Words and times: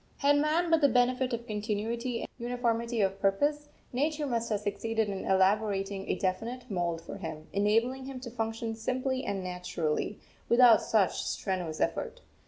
Had 0.17 0.37
man 0.37 0.71
but 0.71 0.81
the 0.81 0.89
benefit 0.89 1.31
of 1.31 1.45
continuity 1.45 2.21
and 2.21 2.29
uniformity 2.39 3.01
of 3.01 3.19
purpose, 3.21 3.69
Nature 3.93 4.25
must 4.25 4.49
have 4.49 4.61
succeeded 4.61 5.09
in 5.09 5.25
elaborating 5.25 6.09
a 6.09 6.15
definite 6.15 6.71
mould 6.71 7.01
for 7.01 7.17
him, 7.17 7.45
enabling 7.53 8.05
him 8.05 8.19
to 8.21 8.31
function 8.31 8.73
simply 8.73 9.23
and 9.23 9.43
naturally, 9.43 10.17
without 10.49 10.81
such 10.81 11.21
strenuous 11.21 11.79
effort. 11.79 12.21